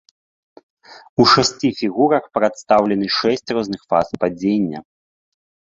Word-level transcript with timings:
У 1.23 1.25
шасці 1.33 1.69
фігурах 1.81 2.23
прадстаўлены 2.39 3.07
шэсць 3.19 3.47
розных 3.61 3.81
фаз 3.93 4.07
падзення. 4.27 4.79